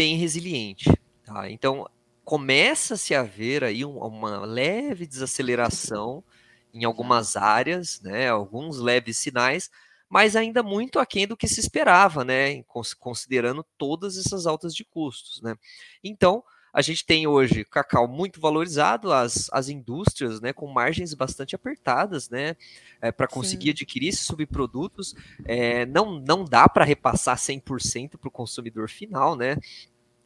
bem 0.00 0.16
resiliente. 0.16 0.90
Tá? 1.26 1.50
Então, 1.50 1.86
começa-se 2.24 3.14
a 3.14 3.22
ver 3.22 3.62
aí 3.62 3.84
um, 3.84 3.98
uma 3.98 4.40
leve 4.46 5.06
desaceleração 5.06 6.24
em 6.72 6.84
algumas 6.84 7.36
áreas, 7.36 8.00
né, 8.00 8.30
alguns 8.30 8.78
leves 8.78 9.18
sinais, 9.18 9.70
mas 10.08 10.36
ainda 10.36 10.62
muito 10.62 10.98
aquém 10.98 11.26
do 11.26 11.36
que 11.36 11.46
se 11.46 11.60
esperava, 11.60 12.24
né, 12.24 12.62
considerando 12.98 13.62
todas 13.76 14.16
essas 14.16 14.46
altas 14.46 14.74
de 14.74 14.86
custos. 14.86 15.42
Né. 15.42 15.54
Então, 16.02 16.42
a 16.72 16.82
gente 16.82 17.04
tem 17.04 17.26
hoje 17.26 17.64
cacau 17.64 18.06
muito 18.06 18.40
valorizado, 18.40 19.12
as, 19.12 19.50
as 19.52 19.68
indústrias 19.68 20.40
né, 20.40 20.52
com 20.52 20.66
margens 20.68 21.12
bastante 21.14 21.54
apertadas 21.54 22.30
né, 22.30 22.56
é, 23.00 23.10
para 23.10 23.26
conseguir 23.26 23.66
Sim. 23.66 23.70
adquirir 23.70 24.08
esses 24.08 24.24
subprodutos. 24.24 25.14
É, 25.44 25.84
não, 25.86 26.20
não 26.20 26.44
dá 26.44 26.68
para 26.68 26.84
repassar 26.84 27.36
100% 27.36 28.16
para 28.16 28.28
o 28.28 28.30
consumidor 28.30 28.88
final. 28.88 29.34
Né? 29.34 29.56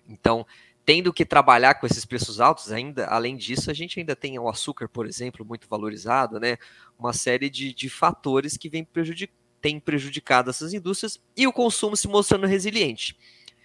Então, 0.09 0.47
tendo 0.85 1.13
que 1.13 1.25
trabalhar 1.25 1.75
com 1.75 1.87
esses 1.87 2.05
preços 2.05 2.41
altos, 2.41 2.71
ainda 2.71 3.07
além 3.07 3.37
disso, 3.37 3.71
a 3.71 3.75
gente 3.75 3.99
ainda 3.99 4.15
tem 4.15 4.39
o 4.39 4.49
açúcar, 4.49 4.89
por 4.89 5.07
exemplo, 5.07 5.45
muito 5.45 5.67
valorizado, 5.69 6.39
né? 6.39 6.59
Uma 6.99 7.13
série 7.13 7.49
de, 7.49 7.73
de 7.73 7.89
fatores 7.89 8.57
que 8.57 8.69
vem 8.69 8.85
prejudic 8.85 9.33
tem 9.61 9.81
prejudicado 9.81 10.51
essas 10.51 10.75
indústrias 10.75 11.19
e 11.35 11.47
o 11.47 11.53
consumo 11.53 11.97
se 11.97 12.07
mostrando 12.07 12.47
resiliente. 12.47 13.17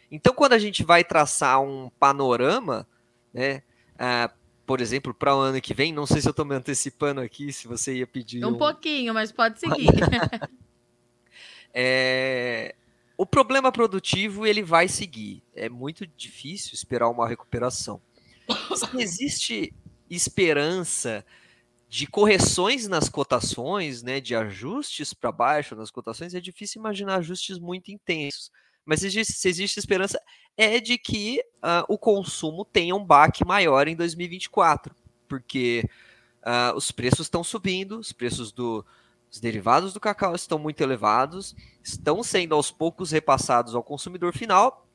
Então, 0.10 0.34
quando 0.34 0.54
a 0.54 0.58
gente 0.58 0.84
vai 0.84 1.04
traçar 1.04 1.62
um 1.62 1.90
panorama, 2.00 2.88
né? 3.34 3.64
Uh, 3.96 4.40
por 4.66 4.82
exemplo, 4.82 5.14
para 5.14 5.36
o 5.36 5.40
ano 5.40 5.60
que 5.60 5.74
vem, 5.74 5.92
não 5.92 6.06
sei 6.06 6.22
se 6.22 6.28
eu 6.28 6.32
estou 6.32 6.46
me 6.46 6.56
antecipando 6.56 7.20
aqui, 7.20 7.52
se 7.52 7.68
você 7.68 7.96
ia 7.96 8.08
pedir. 8.08 8.46
Um, 8.46 8.50
um... 8.50 8.58
pouquinho, 8.58 9.14
mas 9.14 9.32
pode 9.32 9.60
seguir. 9.60 9.90
é, 11.74 12.76
o 13.20 13.26
problema 13.26 13.70
produtivo 13.70 14.48
ele 14.48 14.64
vai 14.64 14.88
seguir. 14.88 15.44
É 15.54 15.68
muito 15.68 16.08
difícil 16.08 16.74
esperar 16.74 17.10
uma 17.10 17.28
recuperação. 17.28 18.02
Se 18.74 18.98
existe 18.98 19.74
esperança 20.10 21.26
de 21.90 22.08
correções 22.08 22.88
nas 22.88 23.10
cotações, 23.10 24.02
né, 24.02 24.22
de 24.22 24.38
ajustes 24.38 25.14
para 25.14 25.34
baixo 25.34 25.76
nas 25.76 25.92
cotações, 25.92 26.34
é 26.34 26.40
difícil 26.40 26.80
imaginar 26.80 27.18
ajustes 27.18 27.60
muito 27.60 27.92
intensos. 27.92 28.54
Mas 28.86 29.02
se 29.02 29.08
existe, 29.08 29.34
se 29.34 29.50
existe 29.50 29.80
esperança, 29.80 30.18
é 30.56 30.80
de 30.80 30.98
que 30.98 31.44
uh, 31.58 31.84
o 31.90 31.98
consumo 31.98 32.64
tenha 32.64 32.96
um 32.96 33.04
baque 33.04 33.44
maior 33.44 33.90
em 33.90 33.98
2024, 33.98 34.96
porque 35.28 35.84
uh, 36.38 36.74
os 36.74 36.90
preços 36.90 37.26
estão 37.26 37.44
subindo, 37.44 38.00
os 38.00 38.14
preços 38.14 38.54
do, 38.54 38.86
os 39.32 39.40
derivados 39.40 39.94
do 39.94 40.00
cacau 40.00 40.34
estão 40.36 40.58
muito 40.58 40.82
elevados, 40.82 41.56
estão 41.84 42.24
sendo 42.24 42.56
aos 42.56 42.72
poucos 42.72 43.12
repassados 43.12 43.76
ao 43.76 43.84
consumidor 43.84 44.34
final 44.34 44.88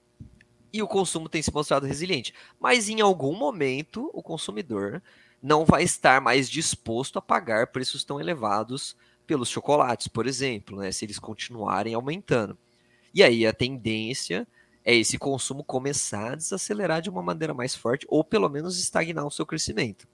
e 0.73 0.83
o 0.83 0.89
consumo 0.89 1.29
tem 1.29 1.41
se 1.41 1.55
mostrado 1.55 1.87
resiliente. 1.87 2.35
Mas 2.59 2.89
em 2.89 3.01
algum 3.01 3.37
momento 3.37 4.11
o 4.13 4.23
consumidor 4.23 5.01
não 5.41 5.65
vai 5.65 5.85
estar 5.85 6.21
mais 6.21 6.51
disposto 6.51 7.19
a 7.19 7.23
pagar 7.23 7.69
preços 7.69 8.03
tão 8.03 8.21
elevados 8.21 8.97
pelos 9.27 9.49
chocolates, 9.49 10.09
por 10.09 10.27
exemplo, 10.27 10.79
né, 10.79 10.91
se 10.91 11.05
eles 11.05 11.19
continuarem 11.19 11.95
aumentando. 11.95 12.59
E 13.15 13.23
aí 13.23 13.47
a 13.47 13.53
tendência 13.53 14.47
é 14.85 14.95
esse 14.95 15.17
consumo 15.17 15.63
começar 15.63 16.33
a 16.33 16.37
desacelerar 16.37 17.01
de 17.01 17.09
uma 17.09 17.23
maneira 17.23 17.55
mais 17.55 17.75
forte 17.75 18.07
ou 18.11 18.25
pelo 18.25 18.49
menos 18.49 18.79
estagnar 18.79 19.25
o 19.27 19.31
seu 19.31 19.47
crescimento. 19.47 20.09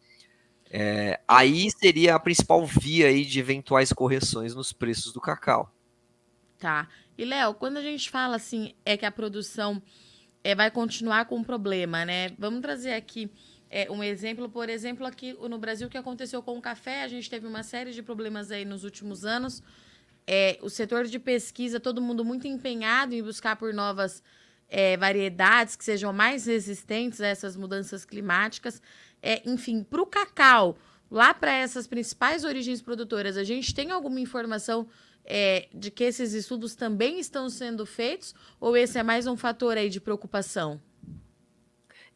É, 0.71 1.21
aí 1.27 1.69
seria 1.71 2.15
a 2.15 2.21
principal 2.21 2.65
via 2.65 3.09
aí 3.09 3.25
de 3.25 3.41
eventuais 3.41 3.93
correções 3.93 4.55
nos 4.55 4.73
preços 4.73 5.13
do 5.13 5.21
cacau. 5.21 5.75
Tá. 6.59 6.89
E, 7.19 7.25
Léo, 7.25 7.55
quando 7.55 7.79
a 7.79 7.83
gente 7.83 8.09
fala 8.09 8.37
assim, 8.37 8.75
é 8.85 8.97
que 8.97 9.05
a 9.05 9.11
produção 9.11 9.83
é, 10.45 10.55
vai 10.55 10.71
continuar 10.71 11.25
com 11.25 11.37
um 11.37 11.45
problema, 11.45 12.05
né? 12.05 12.31
Vamos 12.39 12.61
trazer 12.61 12.93
aqui 12.93 13.31
é, 13.69 13.91
um 13.91 14.03
exemplo, 14.03 14.49
por 14.49 14.69
exemplo, 14.69 15.07
aqui 15.07 15.33
no 15.33 15.59
Brasil, 15.59 15.87
o 15.87 15.91
que 15.91 15.99
aconteceu 15.99 16.43
com 16.43 16.59
o 16.59 16.63
café, 16.63 17.03
a 17.03 17.09
gente 17.09 17.29
teve 17.29 17.47
uma 17.47 17.63
série 17.63 17.93
de 17.93 18.03
problemas 18.03 18.51
aí 18.51 18.65
nos 18.65 18.85
últimos 18.85 19.25
anos. 19.25 19.63
É, 20.27 20.59
o 20.63 20.69
setor 20.69 21.07
de 21.07 21.19
pesquisa, 21.19 21.81
todo 21.81 22.01
mundo 22.01 22.25
muito 22.25 22.47
empenhado 22.47 23.15
em 23.15 23.23
buscar 23.23 23.57
por 23.57 23.73
novas 23.75 24.23
é, 24.69 24.97
variedades 24.97 25.77
que 25.77 25.85
sejam 25.85 26.13
mais 26.13 26.47
resistentes 26.47 27.21
a 27.21 27.27
essas 27.27 27.57
mudanças 27.57 28.05
climáticas. 28.05 28.81
É, 29.23 29.43
enfim, 29.49 29.83
para 29.83 30.03
o 30.03 30.07
cacau, 30.07 30.77
lá 31.11 31.35
para 31.35 31.53
essas 31.53 31.87
principais 31.87 32.45
origens 32.45 32.81
produtoras, 32.81 33.37
a 33.37 33.45
gente 33.45 33.75
tem 33.75 33.91
alguma 33.91 34.21
informação 34.21 34.89
é, 35.25 35.69
de 35.73 35.91
que 35.91 36.05
esses 36.05 36.33
estudos 36.33 36.75
também 36.75 37.19
estão 37.21 37.49
sendo 37.49 37.85
feitos? 37.87 38.35
Ou 38.61 38.77
esse 38.77 38.99
é 38.99 39.03
mais 39.03 39.27
um 39.27 39.37
fator 39.37 39.77
aí 39.77 39.89
de 39.89 40.01
preocupação? 40.01 40.81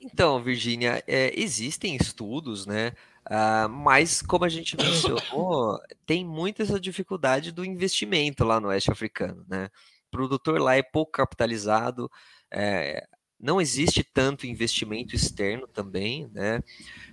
Então, 0.00 0.42
Virgínia, 0.42 1.02
é, 1.06 1.32
existem 1.38 1.96
estudos, 1.96 2.66
né? 2.66 2.92
Uh, 3.26 3.68
mas, 3.70 4.20
como 4.20 4.44
a 4.44 4.50
gente 4.50 4.76
mencionou, 4.76 5.80
tem 6.04 6.24
muita 6.24 6.62
essa 6.62 6.78
dificuldade 6.78 7.52
do 7.52 7.64
investimento 7.64 8.44
lá 8.44 8.60
no 8.60 8.68
oeste 8.68 8.90
africano, 8.90 9.44
né? 9.48 9.70
O 10.08 10.10
produtor 10.10 10.60
lá 10.60 10.76
é 10.76 10.82
pouco 10.82 11.12
capitalizado, 11.12 12.10
é, 12.50 13.06
não 13.44 13.60
existe 13.60 14.02
tanto 14.02 14.46
investimento 14.46 15.14
externo 15.14 15.68
também, 15.68 16.30
né? 16.32 16.62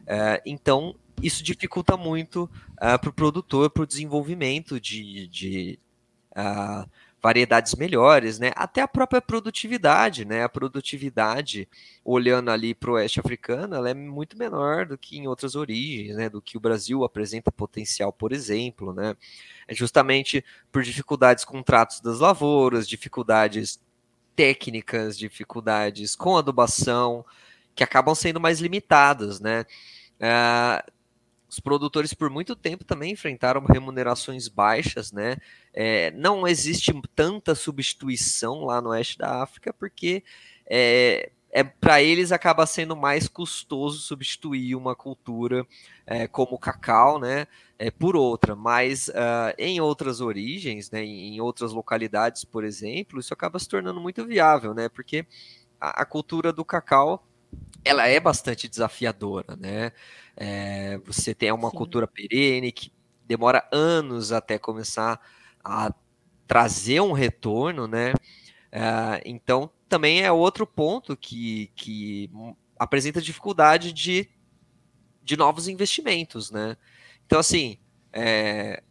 Uh, 0.03 0.41
então, 0.45 0.95
isso 1.21 1.43
dificulta 1.43 1.97
muito 1.97 2.49
uh, 2.77 2.97
para 2.97 3.09
o 3.09 3.13
produtor, 3.13 3.69
para 3.69 3.83
o 3.83 3.87
desenvolvimento 3.87 4.79
de, 4.79 5.27
de 5.27 5.79
uh, 6.31 6.89
variedades 7.21 7.75
melhores, 7.75 8.39
né? 8.39 8.53
Até 8.55 8.81
a 8.81 8.87
própria 8.87 9.21
produtividade, 9.21 10.23
né? 10.23 10.43
A 10.43 10.47
produtividade, 10.49 11.67
olhando 12.03 12.49
ali 12.49 12.73
para 12.73 12.91
o 12.91 12.93
oeste 12.93 13.19
africano, 13.19 13.75
ela 13.75 13.89
é 13.89 13.93
muito 13.93 14.37
menor 14.37 14.85
do 14.85 14.97
que 14.97 15.17
em 15.17 15.27
outras 15.27 15.53
origens, 15.53 16.15
né? 16.15 16.29
Do 16.29 16.41
que 16.41 16.55
o 16.55 16.61
Brasil 16.61 17.03
apresenta 17.03 17.51
potencial, 17.51 18.13
por 18.13 18.31
exemplo, 18.31 18.93
né? 18.93 19.17
É 19.67 19.75
justamente 19.75 20.45
por 20.71 20.81
dificuldades 20.81 21.43
com 21.43 21.61
tratos 21.61 21.99
das 21.99 22.19
lavouras, 22.19 22.87
dificuldades 22.87 23.81
técnicas, 24.41 25.19
dificuldades 25.19 26.15
com 26.15 26.35
adubação. 26.35 27.23
que 27.75 27.83
acabam 27.83 28.13
sendo 28.13 28.39
mais 28.39 28.59
limitadas, 28.59 29.39
né? 29.39 29.65
Uh, 30.19 30.91
os 31.47 31.59
produtores 31.59 32.13
por 32.13 32.29
muito 32.29 32.53
tempo 32.53 32.83
também 32.83 33.13
enfrentaram 33.13 33.63
remunerações 33.63 34.47
baixas, 34.49 35.11
né? 35.11 35.37
É, 35.73 36.11
não 36.11 36.47
existe 36.47 36.91
tanta 37.15 37.55
substituição 37.55 38.65
lá 38.65 38.81
no 38.81 38.89
oeste 38.89 39.17
da 39.17 39.41
África, 39.41 39.71
porque 39.71 40.23
é, 40.69 41.31
é 41.51 41.63
para 41.63 42.01
eles 42.01 42.31
acaba 42.31 42.65
sendo 42.65 42.95
mais 42.95 43.27
custoso 43.27 43.99
substituir 43.99 44.75
uma 44.75 44.95
cultura 44.95 45.67
é, 46.05 46.25
como 46.27 46.53
o 46.55 46.59
cacau, 46.59 47.19
né, 47.19 47.45
é, 47.77 47.91
por 47.91 48.15
outra. 48.15 48.55
Mas 48.55 49.09
uh, 49.09 49.53
em 49.57 49.81
outras 49.81 50.21
origens, 50.21 50.89
né, 50.89 51.03
em 51.03 51.41
outras 51.41 51.73
localidades, 51.73 52.45
por 52.45 52.63
exemplo, 52.63 53.19
isso 53.19 53.33
acaba 53.33 53.59
se 53.59 53.67
tornando 53.67 53.99
muito 53.99 54.25
viável, 54.25 54.73
né, 54.73 54.87
porque 54.87 55.25
a, 55.79 56.01
a 56.01 56.05
cultura 56.05 56.53
do 56.53 56.63
cacau 56.63 57.27
ela 57.83 58.07
é 58.07 58.19
bastante 58.19 58.67
desafiadora, 58.69 59.57
né? 59.57 59.91
É, 60.37 60.97
você 60.99 61.33
tem 61.33 61.51
uma 61.51 61.69
Sim. 61.69 61.75
cultura 61.75 62.07
perene 62.07 62.71
que 62.71 62.93
demora 63.25 63.67
anos 63.71 64.31
até 64.31 64.57
começar 64.57 65.19
a 65.63 65.93
trazer 66.47 67.01
um 67.01 67.11
retorno, 67.11 67.87
né? 67.87 68.13
É, 68.71 69.21
então 69.25 69.69
também 69.91 70.21
é 70.21 70.31
outro 70.31 70.65
ponto 70.65 71.17
que, 71.17 71.69
que 71.75 72.31
apresenta 72.79 73.21
dificuldade 73.21 73.91
de, 73.91 74.29
de 75.21 75.35
novos 75.35 75.67
investimentos, 75.67 76.49
né? 76.49 76.77
Então, 77.25 77.37
assim, 77.37 77.77
é, 78.13 78.81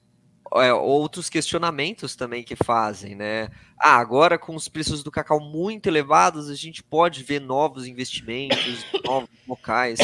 é, 0.57 0.75
outros 0.75 1.31
questionamentos 1.31 2.15
também 2.15 2.45
que 2.45 2.55
fazem, 2.55 3.15
né? 3.15 3.49
Ah, 3.79 3.97
agora 3.97 4.39
com 4.39 4.55
os 4.55 4.69
preços 4.69 5.03
do 5.03 5.11
cacau 5.11 5.41
muito 5.41 5.87
elevados, 5.87 6.51
a 6.51 6.55
gente 6.55 6.83
pode 6.83 7.23
ver 7.23 7.41
novos 7.41 7.87
investimentos, 7.87 8.85
novos 9.03 9.31
locais 9.49 9.99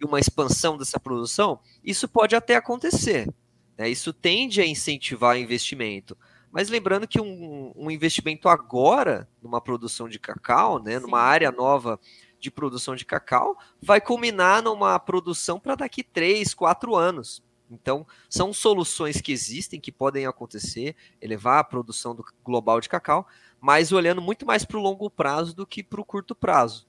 e 0.00 0.02
uma 0.02 0.18
expansão 0.18 0.78
dessa 0.78 0.98
produção? 0.98 1.60
Isso 1.84 2.08
pode 2.08 2.34
até 2.34 2.56
acontecer. 2.56 3.28
Né? 3.76 3.90
Isso 3.90 4.14
tende 4.14 4.62
a 4.62 4.66
incentivar 4.66 5.36
investimento. 5.36 6.16
Mas 6.52 6.68
lembrando 6.68 7.08
que 7.08 7.18
um, 7.18 7.72
um 7.74 7.90
investimento 7.90 8.46
agora 8.46 9.26
numa 9.42 9.60
produção 9.60 10.06
de 10.06 10.18
cacau, 10.18 10.78
né, 10.78 10.98
numa 10.98 11.18
área 11.18 11.50
nova 11.50 11.98
de 12.38 12.50
produção 12.50 12.94
de 12.94 13.06
cacau, 13.06 13.56
vai 13.80 14.00
culminar 14.00 14.62
numa 14.62 14.98
produção 14.98 15.58
para 15.58 15.74
daqui 15.74 16.02
três, 16.04 16.52
quatro 16.52 16.94
anos. 16.94 17.42
Então, 17.70 18.06
são 18.28 18.52
soluções 18.52 19.20
que 19.20 19.32
existem, 19.32 19.80
que 19.80 19.90
podem 19.90 20.26
acontecer, 20.26 20.94
elevar 21.22 21.58
a 21.58 21.64
produção 21.64 22.14
do 22.14 22.22
global 22.44 22.80
de 22.80 22.88
cacau, 22.88 23.26
mas 23.58 23.92
olhando 23.92 24.20
muito 24.20 24.44
mais 24.44 24.62
para 24.62 24.76
o 24.76 24.82
longo 24.82 25.08
prazo 25.08 25.56
do 25.56 25.66
que 25.66 25.82
para 25.82 26.00
o 26.00 26.04
curto 26.04 26.34
prazo. 26.34 26.86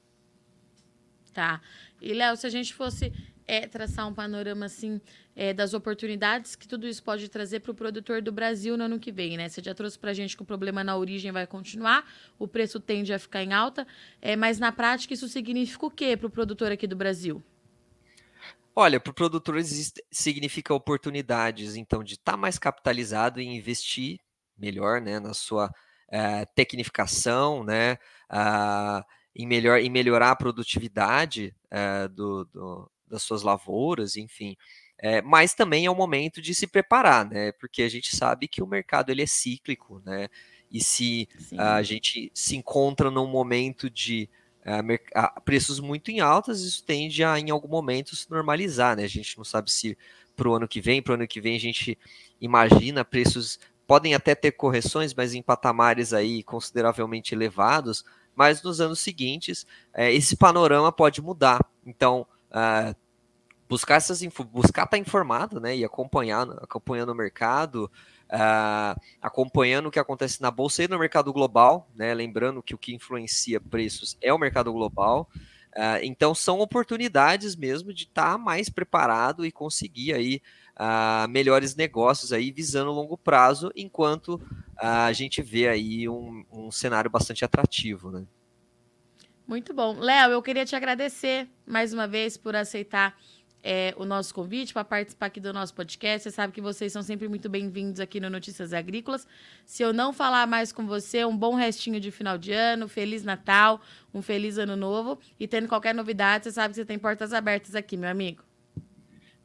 Tá. 1.31 1.61
E, 2.01 2.13
Léo, 2.13 2.35
se 2.35 2.45
a 2.45 2.49
gente 2.49 2.73
fosse 2.73 3.13
é, 3.47 3.67
traçar 3.67 4.07
um 4.07 4.13
panorama 4.13 4.65
assim 4.65 4.99
é, 5.35 5.53
das 5.53 5.73
oportunidades 5.73 6.55
que 6.55 6.67
tudo 6.67 6.87
isso 6.87 7.03
pode 7.03 7.27
trazer 7.29 7.59
para 7.59 7.71
o 7.71 7.75
produtor 7.75 8.21
do 8.21 8.31
Brasil 8.31 8.77
no 8.77 8.83
ano 8.83 8.99
que 8.99 9.11
vem, 9.11 9.37
né? 9.37 9.49
Você 9.49 9.61
já 9.61 9.73
trouxe 9.73 9.97
para 9.97 10.11
a 10.11 10.13
gente 10.13 10.35
que 10.35 10.43
o 10.43 10.45
problema 10.45 10.83
na 10.83 10.95
origem 10.95 11.31
vai 11.31 11.45
continuar, 11.47 12.09
o 12.39 12.47
preço 12.47 12.79
tende 12.79 13.13
a 13.13 13.19
ficar 13.19 13.43
em 13.43 13.53
alta, 13.53 13.85
é, 14.21 14.35
mas 14.35 14.59
na 14.59 14.71
prática 14.71 15.13
isso 15.13 15.27
significa 15.27 15.85
o 15.85 15.91
quê 15.91 16.15
para 16.15 16.27
o 16.27 16.29
produtor 16.29 16.71
aqui 16.71 16.87
do 16.87 16.95
Brasil? 16.95 17.43
Olha, 18.75 18.99
para 18.99 19.11
o 19.11 19.13
produtor 19.13 19.55
significa 20.11 20.73
oportunidades, 20.73 21.75
então, 21.75 22.03
de 22.03 22.15
estar 22.15 22.31
tá 22.31 22.37
mais 22.37 22.57
capitalizado 22.57 23.39
e 23.39 23.45
investir 23.45 24.19
melhor, 24.57 24.99
né, 24.99 25.19
na 25.19 25.33
sua 25.33 25.67
uh, 25.67 26.45
tecnificação, 26.55 27.63
né, 27.63 27.93
uh, 28.31 29.03
em, 29.35 29.45
melhor, 29.45 29.79
em 29.79 29.91
melhorar 29.91 30.31
a 30.31 30.35
produtividade 30.35 31.55
uh, 31.71 32.09
do, 32.09 32.45
do, 32.45 32.91
das 33.13 33.23
suas 33.23 33.43
lavouras, 33.43 34.17
enfim. 34.17 34.57
É, 34.97 35.21
mas 35.21 35.53
também 35.53 35.85
é 35.85 35.91
o 35.91 35.95
momento 35.95 36.41
de 36.41 36.53
se 36.53 36.67
preparar, 36.67 37.29
né? 37.29 37.51
Porque 37.53 37.83
a 37.83 37.89
gente 37.89 38.15
sabe 38.15 38.47
que 38.47 38.61
o 38.61 38.67
mercado 38.67 39.09
ele 39.09 39.21
é 39.21 39.27
cíclico, 39.27 40.01
né? 40.05 40.27
E 40.71 40.81
se 40.81 41.27
Sim. 41.37 41.59
a 41.59 41.81
gente 41.83 42.31
se 42.33 42.55
encontra 42.55 43.11
num 43.11 43.27
momento 43.27 43.89
de 43.89 44.29
uh, 44.61 45.41
preços 45.41 45.79
muito 45.79 46.09
em 46.09 46.19
altas, 46.19 46.61
isso 46.61 46.83
tende 46.83 47.23
a, 47.23 47.39
em 47.39 47.51
algum 47.51 47.67
momento, 47.67 48.15
se 48.15 48.29
normalizar, 48.29 48.95
né? 48.95 49.03
A 49.03 49.09
gente 49.09 49.37
não 49.37 49.43
sabe 49.43 49.71
se 49.71 49.97
para 50.35 50.49
o 50.49 50.55
ano 50.55 50.67
que 50.67 50.81
vem, 50.81 51.01
para 51.01 51.11
o 51.11 51.15
ano 51.15 51.27
que 51.27 51.39
vem 51.39 51.55
a 51.55 51.59
gente 51.59 51.97
imagina 52.41 53.05
preços 53.05 53.59
podem 53.85 54.15
até 54.15 54.33
ter 54.33 54.53
correções, 54.53 55.13
mas 55.13 55.33
em 55.33 55.41
patamares 55.41 56.13
aí 56.13 56.41
consideravelmente 56.43 57.35
elevados, 57.35 58.03
mas 58.33 58.63
nos 58.63 58.81
anos 58.81 58.99
seguintes 58.99 59.67
é, 59.93 60.11
esse 60.11 60.35
panorama 60.35 60.91
pode 60.91 61.21
mudar. 61.21 61.59
Então, 61.85 62.25
uh, 62.49 62.95
buscar 63.73 63.95
essas 63.95 64.21
buscar 64.21 64.83
estar 64.83 64.85
tá 64.85 64.97
informado, 64.99 65.59
né, 65.59 65.75
e 65.75 65.83
acompanhar, 65.83 66.47
acompanhando 66.61 67.09
o 67.09 67.15
mercado, 67.15 67.89
uh, 68.29 69.01
acompanhando 69.19 69.87
o 69.87 69.91
que 69.91 69.97
acontece 69.97 70.39
na 70.43 70.51
bolsa 70.51 70.83
e 70.83 70.87
no 70.87 70.99
mercado 70.99 71.33
global, 71.33 71.89
né, 71.95 72.13
lembrando 72.13 72.61
que 72.61 72.75
o 72.75 72.77
que 72.77 72.93
influencia 72.93 73.59
preços 73.59 74.15
é 74.21 74.31
o 74.31 74.37
mercado 74.37 74.71
global. 74.71 75.27
Uh, 75.75 75.97
então 76.03 76.35
são 76.35 76.59
oportunidades 76.59 77.55
mesmo 77.55 77.91
de 77.91 78.03
estar 78.03 78.33
tá 78.33 78.37
mais 78.37 78.69
preparado 78.69 79.43
e 79.43 79.51
conseguir 79.51 80.13
aí 80.13 80.39
uh, 80.77 81.27
melhores 81.27 81.75
negócios 81.75 82.31
aí 82.31 82.51
visando 82.51 82.91
longo 82.91 83.17
prazo, 83.17 83.71
enquanto 83.75 84.39
a 84.77 85.11
gente 85.13 85.41
vê 85.41 85.67
aí 85.67 86.07
um, 86.09 86.45
um 86.51 86.69
cenário 86.69 87.09
bastante 87.09 87.45
atrativo, 87.45 88.11
né? 88.11 88.25
Muito 89.47 89.73
bom. 89.73 89.97
Léo, 89.99 90.31
eu 90.31 90.41
queria 90.41 90.65
te 90.65 90.75
agradecer 90.75 91.47
mais 91.65 91.93
uma 91.93 92.07
vez 92.07 92.37
por 92.37 92.55
aceitar 92.55 93.15
é, 93.63 93.93
o 93.97 94.03
nosso 94.03 94.33
convite 94.33 94.73
para 94.73 94.83
participar 94.83 95.27
aqui 95.27 95.39
do 95.39 95.53
nosso 95.53 95.73
podcast. 95.73 96.23
Você 96.23 96.35
sabe 96.35 96.51
que 96.51 96.59
vocês 96.59 96.91
são 96.91 97.01
sempre 97.01 97.29
muito 97.29 97.47
bem-vindos 97.47 98.01
aqui 98.01 98.19
no 98.19 98.29
Notícias 98.29 98.73
Agrícolas. 98.73 99.25
Se 99.65 99.81
eu 99.81 99.93
não 99.93 100.11
falar 100.11 100.45
mais 100.45 100.73
com 100.73 100.85
você, 100.85 101.23
um 101.23 101.35
bom 101.35 101.55
restinho 101.55 101.99
de 101.99 102.11
final 102.11 102.37
de 102.37 102.51
ano, 102.51 102.89
Feliz 102.89 103.23
Natal, 103.23 103.79
um 104.13 104.21
feliz 104.21 104.57
ano 104.57 104.75
novo. 104.75 105.17
E 105.39 105.47
tendo 105.47 105.69
qualquer 105.69 105.95
novidade, 105.95 106.43
você 106.43 106.51
sabe 106.51 106.73
que 106.73 106.75
você 106.75 106.85
tem 106.85 106.99
portas 106.99 107.31
abertas 107.31 107.73
aqui, 107.73 107.95
meu 107.95 108.09
amigo. 108.09 108.43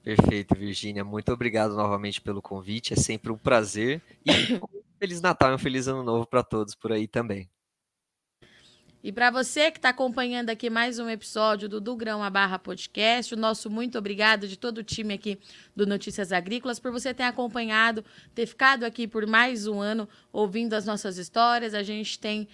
Perfeito, 0.03 0.55
Virgínia. 0.57 1.05
Muito 1.05 1.33
obrigado 1.33 1.75
novamente 1.75 2.21
pelo 2.21 2.43
convite. 2.43 2.95
É 2.95 2.97
sempre 2.97 3.31
um 3.31 3.39
prazer. 3.39 4.03
E 4.27 4.59
Feliz 4.99 5.21
Natal 5.21 5.53
e 5.53 5.55
um 5.55 5.59
Feliz 5.59 5.87
Ano 5.87 6.03
Novo 6.03 6.27
para 6.27 6.43
todos 6.43 6.75
por 6.75 6.91
aí 6.91 7.07
também. 7.07 7.49
E 9.03 9.13
para 9.13 9.31
você 9.31 9.71
que 9.71 9.79
está 9.79 9.91
acompanhando 9.91 10.51
aqui 10.51 10.69
mais 10.69 10.99
um 10.99 11.09
episódio 11.09 11.69
do 11.69 11.81
Do 11.81 11.95
Grão 11.95 12.21
a 12.21 12.29
Barra 12.29 12.59
Podcast, 12.59 13.33
o 13.33 13.37
nosso 13.37 13.71
muito 13.71 13.97
obrigado 13.97 14.49
de 14.49 14.59
todo 14.59 14.79
o 14.79 14.83
time 14.83 15.15
aqui 15.15 15.39
do 15.75 15.87
Notícias 15.87 16.33
Agrícolas 16.33 16.81
por 16.81 16.91
você 16.91 17.15
ter 17.15 17.23
acompanhado, 17.23 18.05
ter 18.35 18.45
ficado 18.45 18.83
aqui 18.83 19.07
por 19.07 19.25
mais 19.25 19.69
um 19.69 19.81
ano 19.81 20.09
ouvindo 20.33 20.75
as 20.75 20.85
nossas 20.85 21.17
histórias. 21.17 21.75
A 21.75 21.83
gente 21.85 22.19
tem 22.19 22.49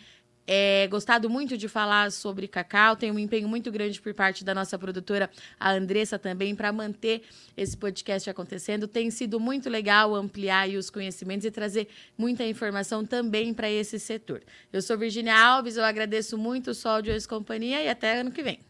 é, 0.47 0.87
gostado 0.89 1.31
muito 1.31 1.57
de 1.57 1.69
falar 1.69 2.13
sobre 2.13 2.47
cacau, 2.47 2.97
tem 2.97 3.11
um 3.11 3.19
empenho 3.19 3.49
muito 3.49 3.71
grande 3.71 4.01
por 4.01 4.13
parte 4.15 4.45
da 4.45 4.55
nossa 4.55 4.79
produtora, 4.79 5.31
a 5.59 5.73
Andressa 5.73 6.19
também, 6.19 6.55
para 6.55 6.73
manter 6.73 7.23
esse 7.57 7.77
podcast 7.77 8.29
acontecendo. 8.29 8.87
Tem 8.87 9.11
sido 9.11 9.41
muito 9.41 9.71
legal 9.71 10.15
ampliar 10.15 10.69
os 10.69 10.91
conhecimentos 10.91 11.47
e 11.47 11.51
trazer 11.51 11.89
muita 12.17 12.45
informação 12.45 13.05
também 13.05 13.55
para 13.55 13.71
esse 13.71 13.99
setor. 13.99 14.43
Eu 14.73 14.83
sou 14.83 14.99
Virginia 14.99 15.37
Alves, 15.37 15.77
eu 15.77 15.85
agradeço 15.85 16.37
muito 16.37 16.71
o 16.71 16.75
Sol 16.75 17.01
de 17.01 17.11
Hoje 17.11 17.27
Companhia 17.27 17.83
e 17.83 17.89
até 17.89 18.21
ano 18.21 18.31
que 18.31 18.43
vem. 18.43 18.61